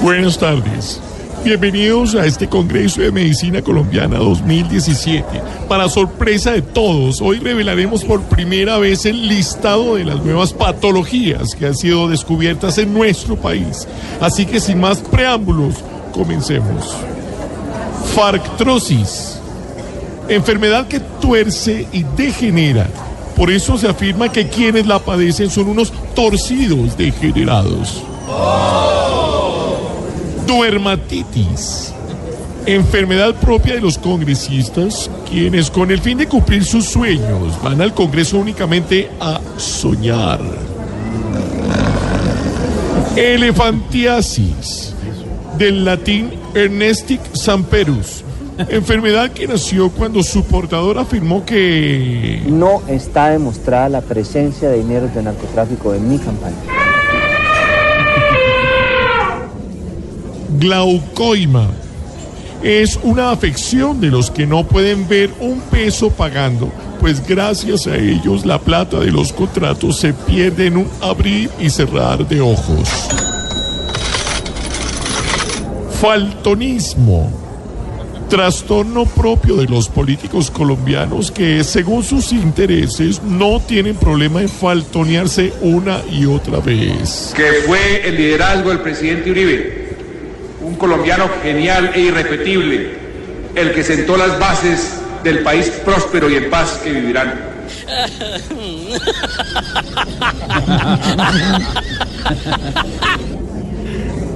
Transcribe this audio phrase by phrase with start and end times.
[0.00, 1.00] Buenas tardes.
[1.44, 5.24] Bienvenidos a este Congreso de Medicina Colombiana 2017.
[5.68, 11.56] Para sorpresa de todos, hoy revelaremos por primera vez el listado de las nuevas patologías
[11.56, 13.88] que han sido descubiertas en nuestro país.
[14.20, 15.74] Así que sin más preámbulos,
[16.12, 16.96] comencemos.
[18.14, 19.40] Farctrosis,
[20.28, 22.86] enfermedad que tuerce y degenera.
[23.34, 28.04] Por eso se afirma que quienes la padecen son unos torcidos degenerados.
[30.48, 31.92] Duermatitis.
[32.64, 37.92] Enfermedad propia de los congresistas, quienes con el fin de cumplir sus sueños van al
[37.92, 40.40] Congreso únicamente a soñar.
[43.14, 44.94] Elefantiasis,
[45.58, 48.24] del latín Ernestic Samperus.
[48.70, 52.42] Enfermedad que nació cuando su portador afirmó que...
[52.46, 56.56] No está demostrada la presencia de dinero de narcotráfico en mi campaña.
[60.48, 61.68] Glaucoima.
[62.62, 67.96] Es una afección de los que no pueden ver un peso pagando, pues gracias a
[67.96, 72.88] ellos la plata de los contratos se pierde en un abrir y cerrar de ojos.
[76.00, 77.32] Faltonismo.
[78.28, 85.52] Trastorno propio de los políticos colombianos que, según sus intereses, no tienen problema en faltonearse
[85.62, 87.32] una y otra vez.
[87.34, 89.77] que fue el liderazgo del presidente Uribe,
[90.68, 92.90] un colombiano genial e irrepetible,
[93.54, 97.40] el que sentó las bases del país próspero y en paz que vivirán.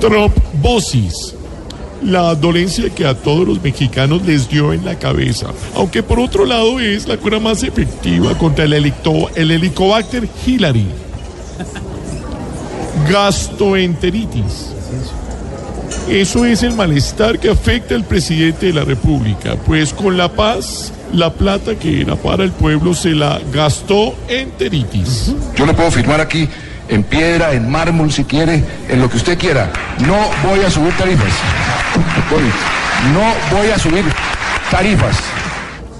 [0.00, 1.34] Trombosis.
[2.02, 6.44] La dolencia que a todos los mexicanos les dio en la cabeza, aunque por otro
[6.44, 10.86] lado es la cura más efectiva contra el, el Helicobacter Hillary.
[13.08, 14.76] Gastroenteritis.
[16.08, 20.92] Eso es el malestar que afecta al presidente de la República, pues con la paz,
[21.12, 25.34] la plata que era para el pueblo se la gastó en enteritis.
[25.56, 26.48] Yo le puedo firmar aquí
[26.88, 29.72] en piedra, en mármol, si quiere, en lo que usted quiera.
[30.06, 30.16] No
[30.48, 31.32] voy a subir tarifas.
[32.30, 32.42] Voy.
[33.12, 34.04] No voy a subir
[34.70, 35.16] tarifas.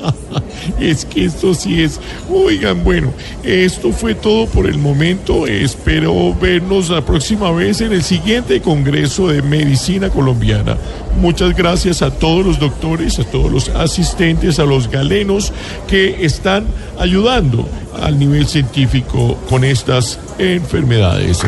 [0.80, 2.00] Es que esto sí es.
[2.30, 3.12] Oigan, bueno,
[3.42, 5.46] esto fue todo por el momento.
[5.46, 10.76] Espero vernos la próxima vez en el siguiente Congreso de Medicina Colombiana.
[11.20, 15.52] Muchas gracias a todos los doctores, a todos los asistentes, a los galenos
[15.88, 16.66] que están
[16.98, 17.66] ayudando
[18.02, 21.42] al nivel científico con estas enfermedades.